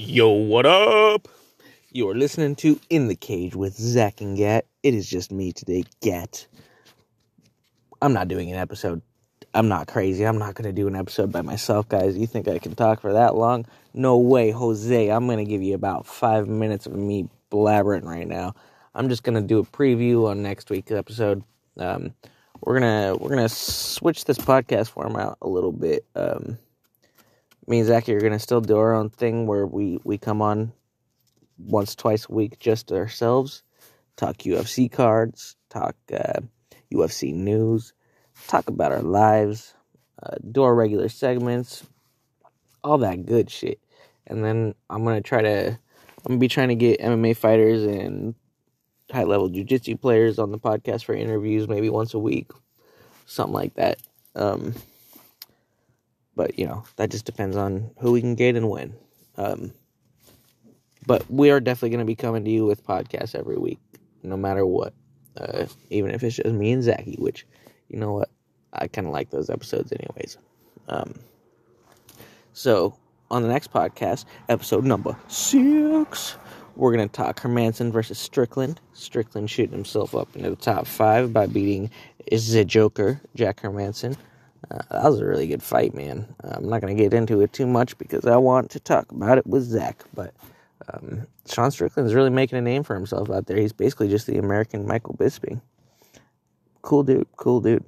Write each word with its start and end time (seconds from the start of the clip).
Yo, 0.00 0.28
what 0.28 0.64
up? 0.64 1.26
You 1.90 2.08
are 2.08 2.14
listening 2.14 2.54
to 2.56 2.78
In 2.88 3.08
the 3.08 3.16
Cage 3.16 3.56
with 3.56 3.74
Zach 3.74 4.20
and 4.20 4.36
Gat. 4.36 4.64
It 4.84 4.94
is 4.94 5.10
just 5.10 5.32
me 5.32 5.50
today, 5.50 5.82
Gat. 6.00 6.46
I'm 8.00 8.12
not 8.12 8.28
doing 8.28 8.48
an 8.52 8.58
episode. 8.58 9.02
I'm 9.54 9.66
not 9.66 9.88
crazy. 9.88 10.24
I'm 10.24 10.38
not 10.38 10.54
going 10.54 10.66
to 10.66 10.72
do 10.72 10.86
an 10.86 10.94
episode 10.94 11.32
by 11.32 11.42
myself, 11.42 11.88
guys. 11.88 12.16
You 12.16 12.28
think 12.28 12.46
I 12.46 12.60
can 12.60 12.76
talk 12.76 13.00
for 13.00 13.12
that 13.12 13.34
long? 13.34 13.66
No 13.92 14.18
way, 14.18 14.52
Jose. 14.52 15.08
I'm 15.10 15.26
going 15.26 15.44
to 15.44 15.44
give 15.44 15.64
you 15.64 15.74
about 15.74 16.06
five 16.06 16.46
minutes 16.46 16.86
of 16.86 16.94
me 16.94 17.28
blabbering 17.50 18.04
right 18.04 18.28
now. 18.28 18.54
I'm 18.94 19.08
just 19.08 19.24
going 19.24 19.34
to 19.34 19.42
do 19.44 19.58
a 19.58 19.64
preview 19.64 20.28
on 20.28 20.44
next 20.44 20.70
week's 20.70 20.92
episode. 20.92 21.42
Um, 21.76 22.14
we're 22.60 22.78
gonna 22.78 23.16
we're 23.16 23.30
gonna 23.30 23.48
switch 23.48 24.26
this 24.26 24.38
podcast 24.38 24.90
format 24.90 25.38
a 25.42 25.48
little 25.48 25.72
bit. 25.72 26.04
Um, 26.14 26.58
me 27.68 27.80
and 27.80 27.86
Zach 27.86 28.08
are 28.08 28.20
gonna 28.20 28.38
still 28.38 28.60
do 28.60 28.78
our 28.78 28.94
own 28.94 29.10
thing 29.10 29.46
where 29.46 29.66
we 29.66 29.98
we 30.04 30.18
come 30.18 30.40
on 30.42 30.72
once 31.58 31.94
twice 31.94 32.26
a 32.28 32.32
week 32.32 32.58
just 32.58 32.90
ourselves, 32.92 33.62
talk 34.16 34.38
UFC 34.38 34.90
cards, 34.90 35.56
talk 35.68 35.94
uh, 36.12 36.40
UFC 36.92 37.34
news, 37.34 37.92
talk 38.46 38.68
about 38.68 38.92
our 38.92 39.02
lives, 39.02 39.74
uh, 40.22 40.36
do 40.50 40.62
our 40.62 40.74
regular 40.74 41.08
segments, 41.08 41.84
all 42.82 42.98
that 42.98 43.26
good 43.26 43.50
shit. 43.50 43.80
And 44.26 44.44
then 44.44 44.74
I'm 44.88 45.04
gonna 45.04 45.20
try 45.20 45.42
to 45.42 45.68
I'm 45.68 46.24
gonna 46.26 46.38
be 46.38 46.48
trying 46.48 46.68
to 46.68 46.74
get 46.74 47.00
MMA 47.00 47.36
fighters 47.36 47.82
and 47.84 48.34
high 49.10 49.24
level 49.24 49.48
jiu-jitsu 49.48 49.96
players 49.96 50.38
on 50.38 50.52
the 50.52 50.58
podcast 50.58 51.04
for 51.04 51.14
interviews 51.14 51.66
maybe 51.66 51.88
once 51.88 52.12
a 52.12 52.18
week 52.18 52.50
something 53.24 53.54
like 53.54 53.74
that 53.74 53.98
um, 54.34 54.74
but 56.38 56.56
you 56.56 56.64
know 56.64 56.84
that 56.96 57.10
just 57.10 57.24
depends 57.24 57.56
on 57.56 57.90
who 57.98 58.12
we 58.12 58.20
can 58.20 58.36
get 58.36 58.54
and 58.54 58.70
when 58.70 58.94
um, 59.36 59.72
but 61.04 61.28
we 61.28 61.50
are 61.50 61.60
definitely 61.60 61.90
going 61.90 61.98
to 61.98 62.04
be 62.04 62.14
coming 62.14 62.44
to 62.44 62.50
you 62.50 62.64
with 62.64 62.86
podcasts 62.86 63.34
every 63.34 63.58
week 63.58 63.80
no 64.22 64.36
matter 64.36 64.64
what 64.64 64.94
uh, 65.36 65.66
even 65.90 66.12
if 66.12 66.22
it's 66.22 66.36
just 66.36 66.52
me 66.52 66.72
and 66.72 66.82
Zachy, 66.82 67.16
which 67.18 67.44
you 67.88 67.98
know 67.98 68.12
what 68.12 68.30
I 68.72 68.86
kind 68.86 69.06
of 69.06 69.12
like 69.12 69.30
those 69.30 69.50
episodes 69.50 69.92
anyways 69.92 70.38
um, 70.88 71.12
so 72.52 72.96
on 73.32 73.42
the 73.42 73.48
next 73.48 73.72
podcast 73.72 74.24
episode 74.48 74.84
number 74.84 75.16
six 75.26 76.36
we're 76.76 76.94
going 76.94 77.08
to 77.08 77.12
talk 77.12 77.40
Hermansson 77.40 77.90
versus 77.90 78.20
Strickland. 78.20 78.80
Strickland 78.92 79.50
shooting 79.50 79.74
himself 79.74 80.14
up 80.14 80.28
into 80.36 80.50
the 80.50 80.54
top 80.54 80.86
five 80.86 81.32
by 81.32 81.46
beating 81.46 81.90
is 82.26 82.52
the 82.52 82.64
Joker, 82.64 83.20
Jack 83.34 83.62
Hermansson. 83.62 84.16
Uh, 84.70 84.78
that 84.90 85.10
was 85.10 85.20
a 85.20 85.26
really 85.26 85.46
good 85.46 85.62
fight, 85.62 85.94
man. 85.94 86.26
I'm 86.42 86.68
not 86.68 86.80
going 86.80 86.96
to 86.96 87.02
get 87.02 87.14
into 87.14 87.40
it 87.40 87.52
too 87.52 87.66
much 87.66 87.96
because 87.98 88.26
I 88.26 88.36
want 88.36 88.70
to 88.72 88.80
talk 88.80 89.10
about 89.12 89.38
it 89.38 89.46
with 89.46 89.62
Zach. 89.62 90.02
But 90.14 90.34
um, 90.92 91.26
Sean 91.46 91.70
Strickland 91.70 92.08
is 92.08 92.14
really 92.14 92.30
making 92.30 92.58
a 92.58 92.62
name 92.62 92.82
for 92.82 92.94
himself 92.94 93.30
out 93.30 93.46
there. 93.46 93.56
He's 93.56 93.72
basically 93.72 94.08
just 94.08 94.26
the 94.26 94.38
American 94.38 94.86
Michael 94.86 95.14
Bisping. 95.14 95.60
Cool 96.82 97.02
dude, 97.02 97.26
cool 97.36 97.60
dude. 97.60 97.84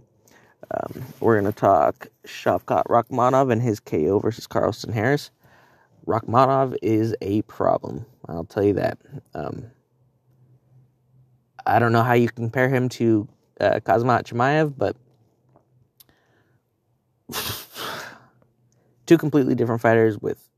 Um, 0.72 1.02
we're 1.18 1.40
going 1.40 1.52
to 1.52 1.58
talk 1.58 2.06
Shavkat 2.26 2.84
Rakhmonov 2.84 3.50
and 3.50 3.60
his 3.60 3.80
KO 3.80 4.20
versus 4.20 4.46
Carlston 4.46 4.92
Harris. 4.92 5.30
Rakhmonov 6.06 6.76
is 6.82 7.14
a 7.20 7.42
problem. 7.42 8.06
I'll 8.28 8.44
tell 8.44 8.64
you 8.64 8.74
that. 8.74 8.98
Um, 9.34 9.64
I 11.66 11.78
don't 11.78 11.92
know 11.92 12.02
how 12.02 12.14
you 12.14 12.28
compare 12.28 12.68
him 12.68 12.88
to 12.90 13.28
uh, 13.60 13.80
Khamzat 13.80 14.24
Chimaev, 14.24 14.74
but 14.76 14.96
two 19.06 19.18
completely 19.18 19.54
different 19.54 19.80
fighters 19.80 20.18
with 20.18 20.48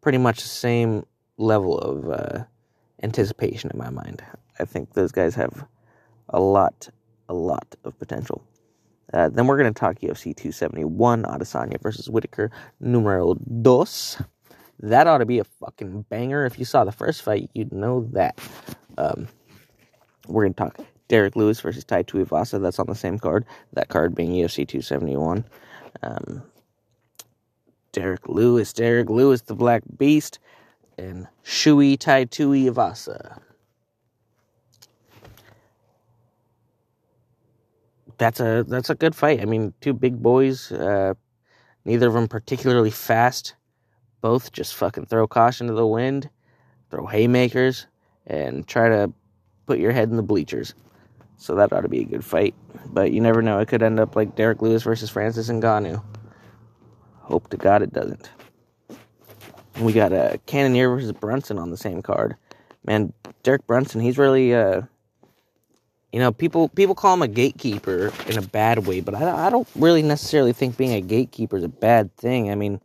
pretty 0.00 0.18
much 0.18 0.42
the 0.42 0.48
same 0.48 1.04
level 1.38 1.78
of 1.78 2.10
uh, 2.10 2.44
anticipation 3.02 3.70
in 3.72 3.78
my 3.78 3.90
mind. 3.90 4.22
I 4.58 4.64
think 4.64 4.92
those 4.94 5.12
guys 5.12 5.34
have 5.34 5.66
a 6.28 6.40
lot, 6.40 6.88
a 7.28 7.34
lot 7.34 7.74
of 7.84 7.98
potential. 7.98 8.42
Uh, 9.12 9.28
then 9.28 9.46
we're 9.46 9.58
going 9.58 9.72
to 9.72 9.78
talk 9.78 9.98
UFC 10.00 10.34
271, 10.34 11.24
Adesanya 11.24 11.80
versus 11.80 12.08
Whitaker, 12.08 12.50
numero 12.80 13.34
dos. 13.34 14.20
That 14.80 15.06
ought 15.06 15.18
to 15.18 15.26
be 15.26 15.38
a 15.38 15.44
fucking 15.44 16.06
banger. 16.08 16.46
If 16.46 16.58
you 16.58 16.64
saw 16.64 16.84
the 16.84 16.92
first 16.92 17.22
fight, 17.22 17.50
you'd 17.54 17.72
know 17.72 18.08
that. 18.12 18.38
Um, 18.96 19.28
we're 20.26 20.44
going 20.44 20.54
to 20.54 20.58
talk 20.58 20.86
Derrick 21.08 21.36
Lewis 21.36 21.60
versus 21.60 21.84
Tai 21.84 22.04
Tuivasa. 22.04 22.60
That's 22.60 22.78
on 22.78 22.86
the 22.86 22.94
same 22.94 23.18
card. 23.18 23.44
That 23.74 23.88
card 23.88 24.14
being 24.14 24.30
UFC 24.30 24.66
271. 24.66 25.44
Um, 26.02 26.42
Derrick 27.92 28.28
Lewis, 28.28 28.72
Derrick 28.72 29.10
Lewis, 29.10 29.42
the 29.42 29.54
Black 29.54 29.82
Beast, 29.98 30.38
and 30.96 31.26
Shui 31.42 31.96
Tai 31.96 32.26
Tuivasa. 32.26 33.40
That's 38.18 38.40
a 38.40 38.64
that's 38.68 38.90
a 38.90 38.94
good 38.94 39.14
fight. 39.14 39.40
I 39.40 39.46
mean, 39.46 39.74
two 39.80 39.92
big 39.92 40.22
boys. 40.22 40.70
Uh, 40.70 41.14
neither 41.84 42.06
of 42.06 42.14
them 42.14 42.28
particularly 42.28 42.90
fast 42.90 43.54
both 44.22 44.52
just 44.52 44.74
fucking 44.74 45.06
throw 45.06 45.26
caution 45.26 45.66
to 45.66 45.74
the 45.74 45.86
wind, 45.86 46.30
throw 46.90 47.06
haymakers, 47.06 47.86
and 48.26 48.66
try 48.66 48.88
to 48.88 49.12
put 49.66 49.78
your 49.78 49.92
head 49.92 50.08
in 50.08 50.16
the 50.16 50.22
bleachers. 50.22 50.74
So 51.42 51.56
that 51.56 51.72
ought 51.72 51.80
to 51.80 51.88
be 51.88 52.02
a 52.02 52.04
good 52.04 52.24
fight. 52.24 52.54
But 52.86 53.10
you 53.10 53.20
never 53.20 53.42
know. 53.42 53.58
It 53.58 53.66
could 53.66 53.82
end 53.82 53.98
up 53.98 54.14
like 54.14 54.36
Derrick 54.36 54.62
Lewis 54.62 54.84
versus 54.84 55.10
Francis 55.10 55.50
Ngannou. 55.50 56.00
Hope 57.18 57.50
to 57.50 57.56
God 57.56 57.82
it 57.82 57.92
doesn't. 57.92 58.30
We 59.80 59.92
got 59.92 60.12
a 60.12 60.34
uh, 60.34 60.36
Cannonier 60.46 60.88
versus 60.88 61.10
Brunson 61.10 61.58
on 61.58 61.70
the 61.70 61.76
same 61.76 62.00
card. 62.00 62.36
Man, 62.84 63.12
Derek 63.42 63.66
Brunson, 63.66 64.00
he's 64.00 64.18
really, 64.18 64.54
uh, 64.54 64.82
you 66.12 66.20
know, 66.20 66.30
people 66.30 66.68
people 66.68 66.94
call 66.94 67.14
him 67.14 67.22
a 67.22 67.28
gatekeeper 67.28 68.12
in 68.28 68.38
a 68.38 68.42
bad 68.42 68.86
way, 68.86 69.00
but 69.00 69.16
I, 69.16 69.46
I 69.46 69.50
don't 69.50 69.68
really 69.74 70.02
necessarily 70.02 70.52
think 70.52 70.76
being 70.76 70.94
a 70.94 71.00
gatekeeper 71.00 71.56
is 71.56 71.64
a 71.64 71.68
bad 71.68 72.16
thing. 72.16 72.52
I 72.52 72.54
mean, 72.54 72.80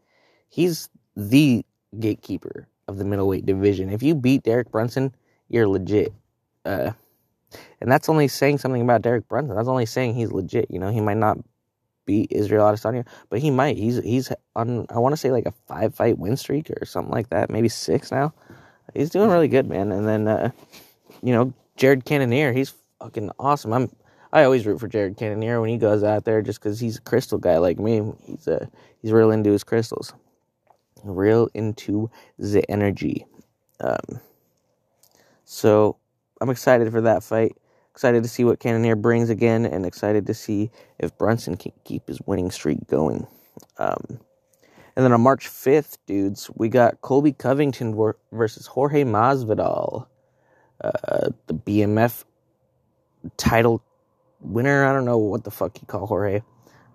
he's 0.50 0.90
the 1.16 1.64
gatekeeper 2.00 2.68
of 2.88 2.98
the 2.98 3.06
middleweight 3.06 3.46
division. 3.46 3.92
If 3.92 4.02
you 4.02 4.16
beat 4.16 4.42
Derek 4.42 4.72
Brunson, 4.72 5.14
you're 5.48 5.68
legit. 5.68 6.12
Uh, 6.66 6.94
and 7.82 7.92
that's 7.92 8.10
only 8.10 8.28
saying 8.28 8.58
something 8.58 8.82
about 8.82 9.02
Derek 9.02 9.28
Brunson. 9.28 9.56
That's 9.56 9.68
only 9.68 9.86
saying 9.86 10.16
he's 10.16 10.32
legit. 10.32 10.70
You 10.70 10.80
know, 10.80 10.92
he 10.92 11.02
might 11.02 11.18
not 11.18 11.38
beat 12.06 12.32
Israel 12.32 12.66
Adesanya, 12.66 13.06
but 13.30 13.40
he 13.40 13.52
might. 13.52 13.78
He's 13.78 13.98
he's 13.98 14.32
on. 14.56 14.86
I 14.90 15.00
want 15.00 15.14
to 15.14 15.18
say 15.18 15.32
like 15.32 15.46
a 15.46 15.54
five 15.68 15.96
fight 15.96 16.18
win 16.18 16.38
streak 16.38 16.70
or 16.70 16.86
something 16.86 17.14
like 17.14 17.30
that. 17.30 17.50
Maybe 17.50 17.70
six 17.70 18.12
now. 18.12 18.34
He's 18.94 19.10
doing 19.10 19.30
really 19.30 19.50
good, 19.50 19.68
man. 19.68 19.92
And 19.92 20.08
then, 20.08 20.28
uh, 20.28 20.52
you 21.22 21.34
know, 21.34 21.54
Jared 21.76 22.06
Cannonier, 22.06 22.54
he's 22.54 22.74
fucking 23.00 23.32
awesome. 23.40 23.74
I'm. 23.74 23.92
I 24.34 24.44
always 24.44 24.66
root 24.66 24.80
for 24.80 24.90
Jared 24.90 25.16
Cannonier 25.18 25.62
when 25.62 25.70
he 25.70 25.78
goes 25.78 26.04
out 26.04 26.26
there, 26.26 26.42
just 26.42 26.60
because 26.60 26.80
he's 26.80 26.98
a 26.98 27.02
crystal 27.02 27.38
guy 27.38 27.58
like 27.58 27.80
me. 27.80 28.02
He's 28.26 28.48
uh, 28.48 28.68
he's 29.02 29.12
real 29.12 29.32
into 29.32 29.52
his 29.52 29.64
crystals 29.64 30.14
real 31.04 31.50
into 31.54 32.10
the 32.38 32.70
energy. 32.70 33.26
Um, 33.80 34.20
so 35.46 35.98
I'm 36.42 36.50
excited 36.50 36.92
for 36.92 37.02
that 37.02 37.24
fight. 37.24 37.58
Excited 37.92 38.22
to 38.24 38.30
see 38.30 38.44
what 38.44 38.60
Cannonier 38.60 38.96
brings 38.96 39.30
again, 39.30 39.66
and 39.66 39.86
excited 39.86 40.28
to 40.28 40.34
see 40.34 40.70
if 41.00 41.18
Brunson 41.18 41.58
can 41.58 41.72
keep 41.84 42.08
his 42.08 42.22
winning 42.26 42.52
streak 42.52 42.86
going. 42.88 43.26
Um, 43.80 44.20
and 44.96 45.04
then 45.04 45.12
on 45.12 45.22
March 45.22 45.48
5th, 45.48 45.98
dudes, 46.06 46.50
we 46.56 46.70
got 46.70 47.02
Colby 47.02 47.32
Covington 47.32 47.96
versus 48.32 48.68
Jorge 48.68 49.04
Masvidal, 49.04 50.08
uh, 50.84 51.30
the 51.48 51.54
BMF 51.54 52.24
title 53.38 53.84
winner. 54.42 54.86
I 54.86 54.94
don't 54.94 55.06
know 55.06 55.18
what 55.18 55.44
the 55.44 55.52
fuck 55.52 55.80
you 55.82 55.88
call 55.88 56.08
Jorge. 56.08 56.42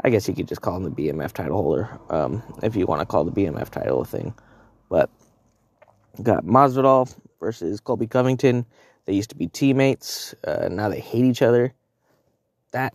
I 0.04 0.10
guess 0.10 0.26
you 0.26 0.34
could 0.34 0.48
just 0.48 0.62
call 0.62 0.76
him 0.76 0.84
the 0.84 0.90
BMF 0.90 1.32
title 1.32 1.62
holder, 1.62 1.88
um, 2.10 2.42
if 2.62 2.74
you 2.74 2.86
want 2.86 3.00
to 3.00 3.06
call 3.06 3.24
the 3.24 3.30
BMF 3.30 3.70
title 3.70 4.00
a 4.00 4.04
thing. 4.04 4.34
But 4.88 5.10
got 6.22 6.44
Masvidal 6.44 7.14
versus 7.40 7.80
Colby 7.80 8.06
Covington. 8.06 8.66
They 9.04 9.14
used 9.14 9.30
to 9.30 9.36
be 9.36 9.48
teammates. 9.48 10.34
Uh, 10.44 10.68
now 10.70 10.88
they 10.88 11.00
hate 11.00 11.24
each 11.24 11.42
other. 11.42 11.74
That 12.72 12.94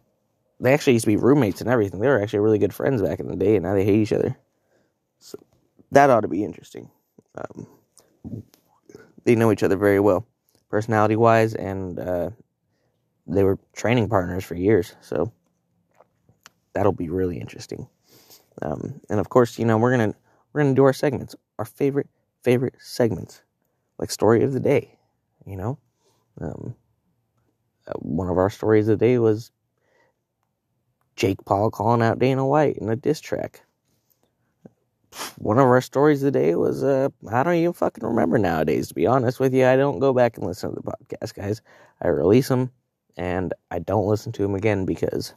they 0.60 0.74
actually 0.74 0.94
used 0.94 1.06
to 1.06 1.12
be 1.12 1.18
roommates 1.18 1.62
and 1.62 1.70
everything. 1.70 2.00
They 2.00 2.08
were 2.08 2.22
actually 2.22 2.40
really 2.40 2.60
good 2.60 2.74
friends 2.74 3.02
back 3.02 3.20
in 3.20 3.28
the 3.28 3.36
day, 3.36 3.56
and 3.56 3.64
now 3.64 3.74
they 3.74 3.86
hate 3.86 4.02
each 4.02 4.14
other. 4.14 4.38
So 5.20 5.38
that 5.92 6.10
ought 6.10 6.22
to 6.22 6.28
be 6.28 6.44
interesting. 6.44 6.90
Um, 7.36 7.68
they 9.26 9.36
know 9.36 9.52
each 9.52 9.64
other 9.64 9.78
very 9.78 10.00
well, 10.00 10.26
personality 10.70 11.16
wise, 11.16 11.54
and 11.54 12.00
uh, 12.00 12.30
they 13.28 13.44
were 13.44 13.60
training 13.76 14.10
partners 14.10 14.44
for 14.46 14.56
years. 14.56 14.96
So 15.02 15.32
that'll 16.74 16.92
be 16.92 17.10
really 17.10 17.40
interesting. 17.40 17.88
Um, 18.62 19.02
and 19.10 19.20
of 19.20 19.30
course, 19.30 19.60
you 19.60 19.66
know 19.66 19.78
we're 19.78 19.92
gonna 19.92 20.16
we're 20.54 20.62
gonna 20.62 20.76
do 20.76 20.86
our 20.86 20.94
segments, 20.94 21.36
our 21.60 21.66
favorite 21.66 22.08
favorite 22.42 22.76
segments, 22.80 23.42
like 24.00 24.10
story 24.10 24.44
of 24.44 24.54
the 24.54 24.60
day. 24.60 24.98
You 25.46 25.58
know, 25.58 25.78
um, 26.40 26.76
uh, 27.88 27.94
one 28.00 28.30
of 28.30 28.38
our 28.38 28.50
stories 28.50 28.88
of 28.88 29.00
the 29.00 29.06
day 29.06 29.18
was 29.18 29.52
Jake 31.16 31.44
Paul 31.46 31.72
calling 31.72 32.02
out 32.02 32.20
Dana 32.20 32.46
White 32.46 32.78
in 32.78 32.90
a 32.90 32.96
diss 32.96 33.20
track. 33.20 33.62
one 35.38 35.58
of 35.58 35.66
our 35.66 35.82
stories 35.82 36.22
of 36.24 36.34
the 36.34 36.40
day 36.40 36.56
was 36.56 36.84
uh, 36.84 37.10
I 37.32 37.44
don't 37.44 37.56
even 37.56 37.74
fucking 37.74 38.04
remember 38.04 38.38
nowadays. 38.38 38.90
To 38.90 38.94
be 38.94 39.08
honest 39.08 39.40
with 39.40 39.54
you, 39.54 39.66
I 39.66 39.76
don't 39.76 40.00
go 40.00 40.14
back 40.14 40.38
and 40.38 40.46
listen 40.46 40.70
to 40.70 40.76
the 40.76 40.82
podcast, 40.82 41.34
guys. 41.34 41.62
I 42.02 42.10
release 42.10 42.48
them 42.50 42.72
and 43.16 43.54
I 43.72 43.80
don't 43.80 44.08
listen 44.08 44.32
to 44.34 44.42
them 44.44 44.56
again 44.56 44.86
because 44.86 45.34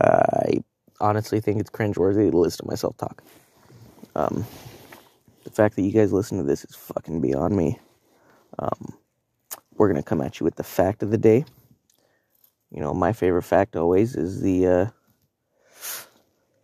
I 0.00 0.64
honestly 1.00 1.40
think 1.40 1.60
it's 1.60 1.70
cringeworthy 1.70 2.30
to 2.30 2.36
listen 2.36 2.64
to 2.64 2.70
myself 2.70 2.96
talk. 2.96 3.22
Um, 4.14 4.46
the 5.44 5.50
fact 5.50 5.76
that 5.76 5.82
you 5.82 5.92
guys 5.92 6.12
listen 6.12 6.38
to 6.38 6.44
this 6.44 6.64
is 6.64 6.74
fucking 6.74 7.20
beyond 7.20 7.56
me. 7.56 7.78
Um, 8.58 8.94
we're 9.76 9.88
gonna 9.88 10.02
come 10.02 10.20
at 10.20 10.40
you 10.40 10.44
with 10.44 10.56
the 10.56 10.64
fact 10.64 11.02
of 11.02 11.10
the 11.10 11.18
day. 11.18 11.44
You 12.70 12.80
know, 12.80 12.92
my 12.94 13.12
favorite 13.12 13.42
fact 13.42 13.76
always 13.76 14.16
is 14.16 14.40
the 14.40 14.66
uh, 14.66 14.86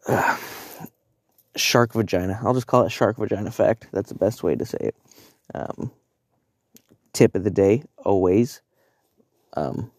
uh, 0.08 0.36
shark 1.56 1.92
vagina. 1.92 2.40
I'll 2.42 2.54
just 2.54 2.66
call 2.66 2.84
it 2.84 2.90
shark 2.90 3.18
vagina 3.18 3.50
fact. 3.50 3.88
That's 3.92 4.10
the 4.10 4.18
best 4.18 4.42
way 4.42 4.56
to 4.56 4.64
say 4.64 4.78
it. 4.80 4.96
Um, 5.54 5.90
tip 7.12 7.34
of 7.34 7.44
the 7.44 7.50
day, 7.50 7.84
always. 8.04 8.62
Um, 9.54 9.90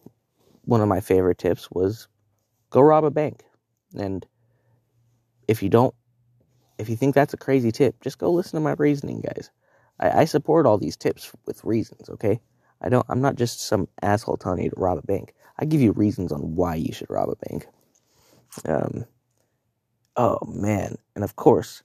one 0.64 0.80
of 0.80 0.88
my 0.88 1.00
favorite 1.00 1.38
tips 1.38 1.70
was 1.70 2.08
go 2.70 2.80
rob 2.80 3.04
a 3.04 3.10
bank. 3.10 3.44
And 3.96 4.26
if 5.46 5.62
you 5.62 5.68
don't, 5.68 5.94
if 6.78 6.88
you 6.88 6.96
think 6.96 7.14
that's 7.14 7.34
a 7.34 7.38
crazy 7.38 7.70
tip, 7.70 8.00
just 8.00 8.18
go 8.18 8.30
listen 8.32 8.56
to 8.56 8.60
my 8.60 8.74
reasoning, 8.76 9.20
guys. 9.20 9.50
I, 10.00 10.22
I 10.22 10.24
support 10.24 10.66
all 10.66 10.78
these 10.78 10.96
tips 10.96 11.30
with 11.46 11.62
reasons, 11.64 12.10
okay? 12.10 12.40
I 12.84 12.90
don't, 12.90 13.06
I'm 13.08 13.22
not 13.22 13.36
just 13.36 13.60
some 13.60 13.88
asshole 14.02 14.36
telling 14.36 14.62
you 14.62 14.70
to 14.70 14.76
rob 14.76 14.98
a 14.98 15.02
bank. 15.06 15.34
I 15.58 15.64
give 15.64 15.80
you 15.80 15.92
reasons 15.92 16.30
on 16.32 16.54
why 16.54 16.74
you 16.74 16.92
should 16.92 17.08
rob 17.08 17.30
a 17.30 17.48
bank. 17.48 17.66
Um, 18.66 19.06
oh 20.16 20.38
man. 20.46 20.96
And 21.14 21.24
of 21.24 21.34
course, 21.34 21.82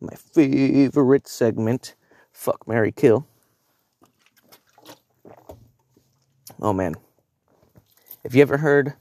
my 0.00 0.14
favorite 0.14 1.28
segment, 1.28 1.94
Fuck 2.32 2.66
Mary 2.66 2.92
Kill. 2.92 3.26
Oh 6.60 6.72
man. 6.72 6.94
If 8.24 8.34
you 8.34 8.40
ever 8.40 8.56
heard 8.56 8.94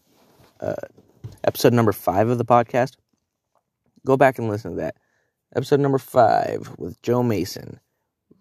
uh, 0.60 0.76
episode 1.46 1.72
number 1.74 1.94
five 1.94 2.28
of 2.28 2.38
the 2.38 2.46
podcast, 2.46 2.98
go 4.06 4.18
back 4.18 4.38
and 4.38 4.50
listen 4.50 4.72
to 4.72 4.78
that. 4.78 4.96
Episode 5.56 5.80
number 5.80 5.98
five 5.98 6.76
with 6.78 7.02
Joe 7.02 7.24
Mason. 7.24 7.80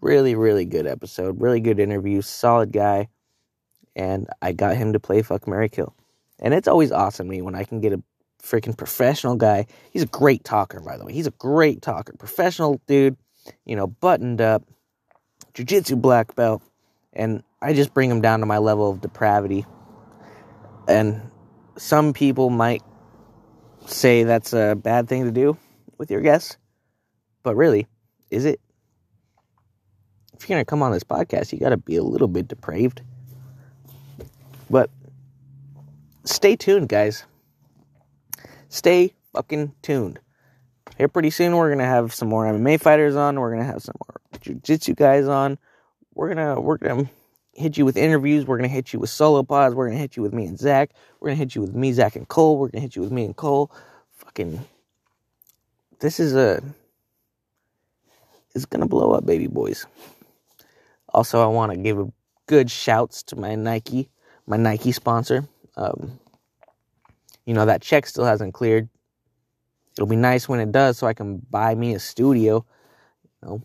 Really, 0.01 0.35
really 0.35 0.65
good 0.65 0.85
episode. 0.85 1.41
Really 1.41 1.59
good 1.59 1.79
interview. 1.79 2.21
Solid 2.21 2.71
guy. 2.71 3.09
And 3.95 4.27
I 4.41 4.51
got 4.51 4.77
him 4.77 4.93
to 4.93 4.99
play 4.99 5.21
Fuck 5.23 5.47
Mary 5.47 5.69
Kill. 5.69 5.95
And 6.39 6.53
it's 6.53 6.67
always 6.67 6.91
awesome 6.91 7.27
me 7.27 7.41
when 7.41 7.55
I 7.55 7.63
can 7.63 7.81
get 7.81 7.93
a 7.93 8.03
freaking 8.43 8.77
professional 8.77 9.35
guy. 9.35 9.65
He's 9.91 10.03
a 10.03 10.07
great 10.07 10.43
talker, 10.43 10.79
by 10.81 10.97
the 10.97 11.05
way. 11.05 11.13
He's 11.13 11.25
a 11.25 11.31
great 11.31 11.81
talker. 11.81 12.13
Professional 12.13 12.79
dude, 12.85 13.17
you 13.65 13.75
know, 13.75 13.87
buttoned 13.87 14.39
up, 14.39 14.63
jiu-jitsu 15.55 15.95
black 15.95 16.35
belt. 16.35 16.61
And 17.13 17.41
I 17.59 17.73
just 17.73 17.93
bring 17.95 18.11
him 18.11 18.21
down 18.21 18.41
to 18.41 18.45
my 18.45 18.59
level 18.59 18.91
of 18.91 19.01
depravity. 19.01 19.65
And 20.87 21.31
some 21.75 22.13
people 22.13 22.51
might 22.51 22.83
say 23.87 24.23
that's 24.23 24.53
a 24.53 24.75
bad 24.75 25.09
thing 25.09 25.23
to 25.25 25.31
do 25.31 25.57
with 25.97 26.11
your 26.11 26.21
guests. 26.21 26.57
But 27.41 27.55
really, 27.55 27.87
is 28.29 28.45
it? 28.45 28.61
If 30.37 30.47
you're 30.47 30.55
going 30.55 30.65
to 30.65 30.69
come 30.69 30.83
on 30.83 30.91
this 30.91 31.03
podcast, 31.03 31.51
you 31.51 31.59
got 31.59 31.69
to 31.69 31.77
be 31.77 31.95
a 31.95 32.03
little 32.03 32.27
bit 32.27 32.47
depraved. 32.47 33.01
But 34.69 34.89
stay 36.25 36.55
tuned, 36.55 36.89
guys. 36.89 37.25
Stay 38.69 39.13
fucking 39.33 39.73
tuned. 39.81 40.19
Here 40.97 41.07
pretty 41.07 41.29
soon 41.29 41.55
we're 41.55 41.69
gonna 41.69 41.85
have 41.85 42.13
some 42.13 42.27
more 42.27 42.45
MMA 42.45 42.81
fighters 42.81 43.15
on. 43.15 43.39
We're 43.39 43.51
gonna 43.51 43.65
have 43.65 43.83
some 43.83 43.95
more 44.07 44.15
jiu-jitsu 44.41 44.95
guys 44.95 45.27
on. 45.27 45.59
We're 46.15 46.29
gonna 46.29 46.59
we're 46.59 46.77
gonna 46.77 47.09
hit 47.53 47.77
you 47.77 47.85
with 47.85 47.97
interviews. 47.97 48.45
We're 48.45 48.57
gonna 48.57 48.67
hit 48.67 48.93
you 48.93 48.99
with 48.99 49.11
solo 49.11 49.43
pods. 49.43 49.75
We're 49.75 49.87
gonna 49.87 49.99
hit 49.99 50.17
you 50.17 50.23
with 50.23 50.33
me 50.33 50.45
and 50.45 50.57
Zach. 50.57 50.91
We're 51.19 51.29
gonna 51.29 51.37
hit 51.37 51.53
you 51.53 51.61
with 51.61 51.75
me, 51.75 51.93
Zach, 51.93 52.15
and 52.15 52.27
Cole. 52.27 52.57
We're 52.57 52.69
gonna 52.69 52.81
hit 52.81 52.95
you 52.95 53.03
with 53.03 53.11
me 53.11 53.25
and 53.25 53.35
Cole. 53.35 53.71
Fucking, 54.13 54.65
this 55.99 56.19
is 56.19 56.35
a. 56.35 56.63
It's 58.55 58.65
gonna 58.65 58.87
blow 58.87 59.11
up, 59.11 59.25
baby 59.25 59.47
boys. 59.47 59.85
Also, 61.13 61.41
I 61.41 61.47
want 61.47 61.71
to 61.71 61.77
give 61.77 61.99
a 61.99 62.11
good 62.47 62.69
shouts 62.69 63.23
to 63.23 63.35
my 63.35 63.55
Nike, 63.55 64.09
my 64.45 64.57
Nike 64.57 64.91
sponsor. 64.91 65.47
Um, 65.75 66.19
you 67.45 67.53
know 67.53 67.65
that 67.65 67.81
check 67.81 68.05
still 68.05 68.25
hasn't 68.25 68.53
cleared. 68.53 68.89
It'll 69.97 70.07
be 70.07 70.15
nice 70.15 70.47
when 70.47 70.59
it 70.59 70.71
does, 70.71 70.97
so 70.97 71.07
I 71.07 71.13
can 71.13 71.37
buy 71.49 71.73
me 71.75 71.95
a 71.95 71.99
studio. 71.99 72.65
You 73.41 73.47
know, 73.47 73.61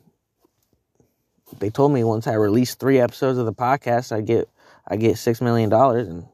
they 1.59 1.71
told 1.71 1.93
me 1.93 2.05
once 2.05 2.27
I 2.27 2.35
release 2.35 2.75
three 2.75 3.01
episodes 3.01 3.39
of 3.39 3.47
the 3.47 3.53
podcast, 3.53 4.13
I 4.13 4.21
get 4.21 4.49
I 4.87 4.97
get 4.97 5.19
six 5.19 5.41
million 5.41 5.69
dollars, 5.69 6.09
and 6.09 6.27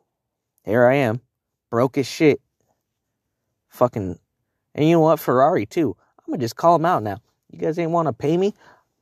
here 0.65 0.87
I 0.87 0.97
am, 0.97 1.21
broke 1.71 1.99
as 1.99 2.07
shit. 2.07 2.41
Fucking, 3.71 4.19
and 4.75 4.89
you 4.89 4.93
know 4.93 5.01
what? 5.01 5.21
Ferrari 5.21 5.67
too. 5.67 5.97
I'm 6.21 6.33
gonna 6.33 6.41
just 6.41 6.57
call 6.57 6.79
them 6.79 6.87
out 6.87 7.03
now. 7.03 7.19
You 7.51 7.59
guys 7.59 7.79
ain't 7.79 7.91
want 7.91 8.09
to 8.09 8.13
pay 8.13 8.37
me? 8.37 8.55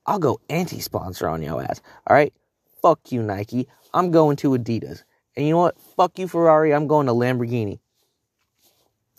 I'll 0.06 0.18
go 0.18 0.40
anti-sponsor 0.48 1.28
on 1.28 1.42
your 1.42 1.62
ass. 1.62 1.82
All 2.06 2.16
right? 2.16 2.32
Fuck 2.80 3.10
you, 3.10 3.22
Nike. 3.22 3.68
I'm 3.92 4.10
going 4.10 4.36
to 4.36 4.50
Adidas. 4.50 5.02
And 5.36 5.44
you 5.44 5.52
know 5.52 5.58
what? 5.58 5.78
Fuck 5.96 6.18
you, 6.18 6.28
Ferrari. 6.28 6.72
I'm 6.72 6.86
going 6.86 7.06
to 7.06 7.12
Lamborghini. 7.12 7.80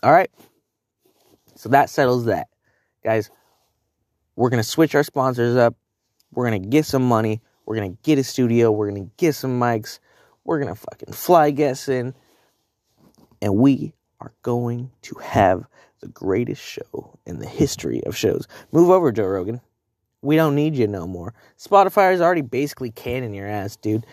All 0.02 0.12
right? 0.12 0.30
So 1.54 1.68
that 1.68 1.90
settles 1.90 2.24
that. 2.24 2.48
Guys, 3.04 3.30
we're 4.36 4.50
going 4.50 4.62
to 4.62 4.68
switch 4.68 4.94
our 4.94 5.02
sponsors 5.02 5.56
up. 5.56 5.74
We're 6.32 6.48
going 6.48 6.62
to 6.62 6.68
get 6.68 6.86
some 6.86 7.06
money. 7.06 7.42
We're 7.66 7.76
going 7.76 7.92
to 7.92 7.98
get 8.02 8.18
a 8.18 8.24
studio. 8.24 8.70
We're 8.70 8.90
going 8.90 9.04
to 9.04 9.10
get 9.16 9.34
some 9.34 9.60
mics. 9.60 9.98
We're 10.44 10.58
going 10.58 10.74
to 10.74 10.80
fucking 10.80 11.12
fly 11.12 11.50
guests 11.50 11.88
in. 11.88 12.14
And 13.42 13.56
we 13.56 13.92
are 14.20 14.32
going 14.42 14.90
to 15.02 15.16
have 15.16 15.66
the 16.00 16.08
greatest 16.08 16.62
show 16.62 17.18
in 17.26 17.40
the 17.40 17.46
history 17.46 18.02
of 18.04 18.16
shows. 18.16 18.46
Move 18.72 18.90
over, 18.90 19.12
Joe 19.12 19.26
Rogan. 19.26 19.60
We 20.22 20.36
don't 20.36 20.54
need 20.54 20.74
you 20.74 20.86
no 20.86 21.06
more. 21.06 21.34
Spotify 21.58 22.12
is 22.12 22.20
already 22.20 22.42
basically 22.42 22.90
canning 22.90 23.34
your 23.34 23.46
ass, 23.46 23.76
dude. 23.76 24.04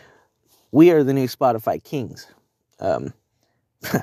We 0.72 0.92
are 0.92 1.04
the 1.04 1.14
new 1.14 1.28
Spotify 1.28 1.84
kings. 1.84 2.28
Um, 2.80 3.14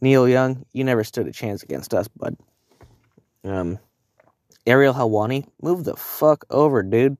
Neil 0.00 0.28
Young, 0.28 0.64
you 0.72 0.84
never 0.84 1.04
stood 1.04 1.26
a 1.26 1.32
chance 1.32 1.62
against 1.62 1.94
us, 1.94 2.08
bud. 2.08 2.36
Um, 3.44 3.78
Ariel 4.66 4.94
Helwani, 4.94 5.46
move 5.62 5.84
the 5.84 5.96
fuck 5.96 6.44
over, 6.50 6.82
dude. 6.82 7.16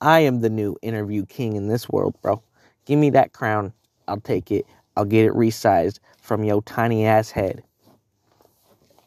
I 0.00 0.20
am 0.20 0.40
the 0.40 0.50
new 0.50 0.76
interview 0.82 1.24
king 1.24 1.56
in 1.56 1.68
this 1.68 1.88
world, 1.88 2.14
bro. 2.22 2.42
Give 2.84 2.98
me 2.98 3.10
that 3.10 3.32
crown. 3.32 3.72
I'll 4.06 4.20
take 4.20 4.52
it. 4.52 4.66
I'll 4.96 5.06
get 5.06 5.24
it 5.24 5.32
resized 5.32 5.98
from 6.20 6.44
your 6.44 6.62
tiny 6.62 7.06
ass 7.06 7.30
head. 7.30 7.62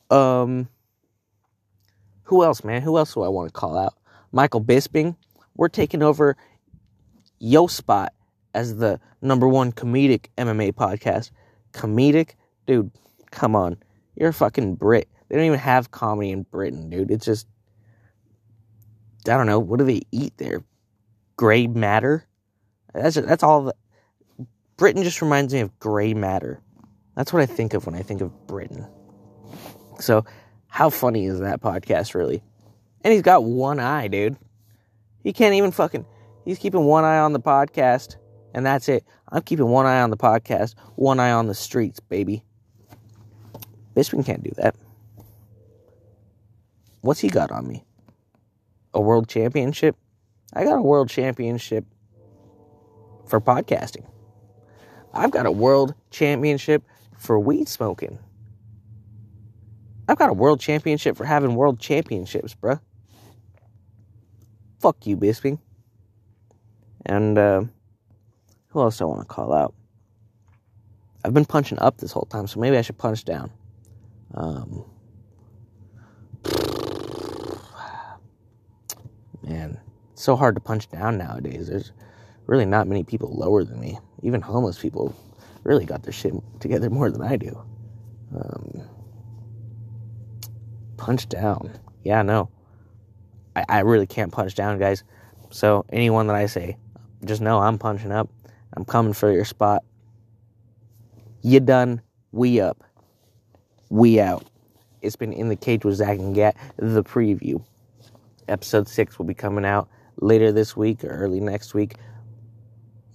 Um, 0.10 0.68
who 2.24 2.44
else, 2.44 2.64
man? 2.64 2.82
Who 2.82 2.98
else 2.98 3.14
do 3.14 3.22
I 3.22 3.28
want 3.28 3.48
to 3.50 3.54
call 3.54 3.78
out? 3.78 3.94
Michael 4.32 4.64
Bisping. 4.64 5.16
We're 5.56 5.70
taking 5.70 6.04
over 6.04 6.38
yo 7.40 7.68
spot 7.68 8.14
as 8.54 8.78
the 8.78 9.00
number 9.22 9.48
one 9.48 9.72
comedic 9.72 10.28
MMA 10.38 10.74
podcast. 10.74 11.32
Comedic? 11.74 12.32
Dude, 12.66 12.92
come 13.32 13.56
on. 13.56 13.78
You're 14.16 14.30
a 14.30 14.34
fucking 14.34 14.76
Brit. 14.76 15.08
They 15.30 15.36
don't 15.36 15.46
even 15.46 15.60
have 15.60 15.92
comedy 15.92 16.32
in 16.32 16.44
Britain, 16.44 16.90
dude. 16.90 17.12
It's 17.12 17.26
just, 17.26 17.48
I 19.26 19.32
don't 19.32 19.46
know. 19.46 19.60
What 19.60 19.80
do 19.80 19.86
they 19.86 20.02
eat 20.12 20.34
there? 20.38 20.64
Gray 21.36 21.68
matter? 21.68 22.26
That's 22.94 23.16
that's 23.16 23.44
all. 23.44 23.66
The, 23.66 23.76
Britain 24.78 25.04
just 25.04 25.22
reminds 25.22 25.54
me 25.54 25.60
of 25.62 25.78
gray 25.80 26.14
matter. 26.14 26.62
That's 27.16 27.34
what 27.34 27.42
I 27.42 27.46
think 27.46 27.74
of 27.74 27.86
when 27.86 27.96
I 27.96 28.04
think 28.04 28.22
of 28.22 28.48
Britain. 28.48 28.88
So, 30.00 30.24
how 30.68 30.90
funny 30.90 31.26
is 31.26 31.40
that 31.40 31.62
podcast, 31.62 32.14
really? 32.14 32.44
And 33.08 33.14
he's 33.14 33.22
got 33.22 33.46
one 33.46 33.80
eye, 33.80 34.10
dude. 34.10 34.36
He 35.24 35.32
can't 35.32 35.56
even 35.56 35.72
fucking. 35.72 36.06
He's 36.44 36.60
keeping 36.60 36.84
one 36.84 37.06
eye 37.06 37.20
on 37.20 37.32
the 37.32 37.40
podcast, 37.40 38.18
and 38.54 38.66
that's 38.66 38.90
it. 38.90 39.06
I'm 39.30 39.44
keeping 39.44 39.68
one 39.68 39.86
eye 39.86 40.02
on 40.02 40.10
the 40.10 40.18
podcast, 40.18 40.76
one 40.98 41.18
eye 41.18 41.32
on 41.32 41.48
the 41.48 41.56
streets, 41.56 42.02
baby. 42.02 42.44
Bisping 43.96 44.26
can't 44.26 44.44
do 44.44 44.52
that. 44.58 44.76
What's 47.00 47.22
he 47.22 47.30
got 47.30 47.50
on 47.50 47.66
me? 47.66 47.86
A 48.94 49.00
world 49.00 49.30
championship? 49.30 49.96
I 50.52 50.66
got 50.66 50.78
a 50.78 50.82
world 50.82 51.08
championship 51.08 51.86
for 53.26 53.40
podcasting. 53.40 54.06
I've 55.14 55.32
got 55.32 55.46
a 55.46 55.52
world 55.54 55.96
championship 56.10 56.84
for 57.18 57.40
weed 57.40 57.70
smoking. 57.70 58.20
I've 60.10 60.18
got 60.18 60.30
a 60.30 60.34
world 60.34 60.60
championship 60.60 61.16
for 61.16 61.24
having 61.24 61.56
world 61.56 61.80
championships, 61.80 62.54
bruh. 62.54 62.82
Fuck 64.88 65.06
you, 65.06 65.18
Bisping. 65.18 65.60
And 67.06 67.38
uh, 67.38 67.64
who 68.70 68.80
else 68.80 68.98
do 68.98 69.04
I 69.04 69.08
want 69.08 69.20
to 69.20 69.26
call 69.26 69.54
out? 69.54 69.74
I've 71.26 71.34
been 71.34 71.44
punching 71.44 71.78
up 71.80 71.98
this 71.98 72.14
whole 72.14 72.26
time, 72.32 72.48
so 72.48 72.62
maybe 72.62 72.78
I 72.78 72.82
should 72.82 72.98
punch 72.98 73.26
down. 73.26 73.52
Um, 74.34 74.86
man, 79.44 79.78
it's 80.14 80.24
so 80.24 80.38
hard 80.38 80.56
to 80.56 80.62
punch 80.62 80.90
down 80.90 81.18
nowadays. 81.18 81.68
There's 81.68 81.92
really 82.46 82.66
not 82.66 82.88
many 82.88 83.04
people 83.04 83.36
lower 83.36 83.66
than 83.66 83.82
me. 83.82 84.00
Even 84.24 84.40
homeless 84.40 84.80
people 84.80 85.14
really 85.64 85.84
got 85.84 86.04
their 86.04 86.14
shit 86.14 86.34
together 86.62 86.90
more 86.90 87.12
than 87.12 87.24
I 87.24 87.36
do. 87.36 87.62
Um, 88.34 88.84
punch 90.96 91.28
down. 91.28 91.78
Yeah, 92.06 92.22
no. 92.22 92.50
I, 93.58 93.66
I 93.70 93.80
really 93.80 94.06
can't 94.06 94.32
punch 94.32 94.54
down, 94.54 94.78
guys. 94.78 95.04
So 95.50 95.84
anyone 95.92 96.28
that 96.28 96.36
I 96.36 96.46
say, 96.46 96.78
just 97.26 97.42
know 97.42 97.58
I'm 97.58 97.80
punching 97.80 98.12
up. 98.12 98.30
I'm 98.76 98.86
coming 98.86 99.14
for 99.14 99.32
your 99.32 99.46
spot. 99.46 99.84
You 101.42 101.60
done. 101.60 102.02
We 102.32 102.62
up. 102.62 102.84
We 103.90 104.20
out. 104.20 104.46
It's 105.02 105.16
been 105.16 105.34
in 105.34 105.50
the 105.50 105.56
cage 105.56 105.86
with 105.86 105.96
Zach 105.96 106.20
and 106.20 106.36
Gat, 106.36 106.56
the 106.78 107.04
preview. 107.04 107.64
Episode 108.48 108.88
six 108.88 109.18
will 109.18 109.26
be 109.26 109.34
coming 109.34 109.66
out 109.66 109.90
later 110.22 110.52
this 110.52 110.78
week 110.78 111.04
or 111.04 111.10
early 111.10 111.40
next 111.40 111.74
week. 111.74 111.96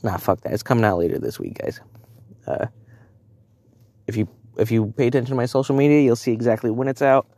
Nah, 0.03 0.17
fuck 0.17 0.41
that. 0.41 0.53
It's 0.53 0.63
coming 0.63 0.85
out 0.85 0.99
later 0.99 1.19
this 1.19 1.39
week, 1.39 1.59
guys. 1.59 1.81
Uh, 2.47 2.67
if 4.09 4.17
you 4.17 4.29
if 4.57 4.71
you 4.73 4.93
pay 4.97 5.07
attention 5.07 5.31
to 5.31 5.37
my 5.37 5.47
social 5.47 5.77
media, 5.77 6.01
you'll 6.01 6.17
see 6.17 6.33
exactly 6.33 6.71
when 6.71 6.89
it's 6.89 7.03
out. 7.03 7.29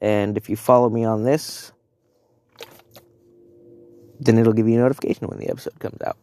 And 0.00 0.36
if 0.36 0.48
you 0.48 0.56
follow 0.56 0.88
me 0.88 1.04
on 1.04 1.24
this, 1.24 1.71
then 4.24 4.38
it'll 4.38 4.52
give 4.52 4.68
you 4.68 4.78
a 4.78 4.82
notification 4.82 5.26
when 5.28 5.38
the 5.38 5.48
episode 5.48 5.78
comes 5.78 6.00
out. 6.02 6.16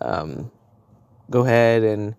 Um, 0.00 0.50
go 1.30 1.44
ahead 1.44 1.82
and 1.82 2.14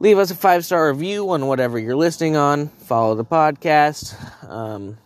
leave 0.00 0.18
us 0.18 0.30
a 0.30 0.34
five 0.34 0.64
star 0.64 0.88
review 0.88 1.30
on 1.30 1.46
whatever 1.46 1.78
you're 1.78 1.96
listening 1.96 2.36
on. 2.36 2.68
Follow 2.68 3.14
the 3.14 3.24
podcast, 3.24 4.16
um, 4.48 4.98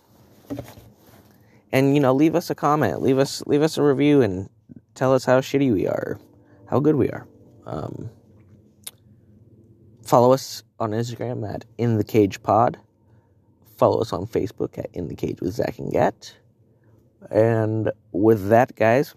and 1.73 1.95
you 1.95 2.01
know, 2.01 2.15
leave 2.15 2.35
us 2.35 2.51
a 2.51 2.55
comment. 2.55 3.03
Leave 3.03 3.19
us 3.19 3.43
leave 3.47 3.63
us 3.63 3.77
a 3.79 3.83
review 3.83 4.23
and 4.23 4.49
tell 4.95 5.13
us 5.15 5.25
how 5.25 5.41
shitty 5.41 5.73
we 5.73 5.87
are, 5.87 6.19
how 6.69 6.81
good 6.81 6.97
we 6.97 7.09
are. 7.11 7.27
Um, 7.67 8.11
follow 10.05 10.33
us 10.33 10.63
on 10.79 10.93
Instagram 10.93 11.49
at 11.53 11.65
In 11.79 11.97
the 11.99 12.05
Cage 12.05 12.43
Pod. 12.43 12.79
Follow 13.77 14.01
us 14.01 14.13
on 14.13 14.27
Facebook 14.27 14.79
at 14.79 14.89
In 14.95 15.09
the 15.09 15.15
Cage 15.15 15.41
with 15.41 15.55
Zach 15.55 15.79
and 15.79 15.91
Gat. 15.93 16.35
And 17.31 17.91
with 18.13 18.49
that, 18.49 18.75
guys, 18.77 19.15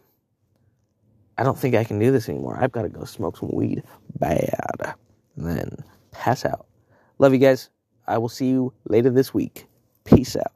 I 1.37 1.43
don't 1.43 1.57
think 1.57 1.75
I 1.75 1.83
can 1.83 1.99
do 1.99 2.11
this 2.11 2.29
anymore. 2.29 2.57
I've 2.59 2.71
got 2.71 2.83
to 2.83 2.89
go 2.89 3.03
smoke 3.03 3.37
some 3.37 3.49
weed 3.53 3.83
bad 4.19 4.95
and 5.35 5.45
then 5.45 5.77
pass 6.11 6.45
out. 6.45 6.65
Love 7.19 7.33
you 7.33 7.39
guys. 7.39 7.69
I 8.07 8.17
will 8.17 8.29
see 8.29 8.47
you 8.47 8.73
later 8.87 9.09
this 9.09 9.33
week. 9.33 9.65
Peace 10.05 10.35
out. 10.35 10.54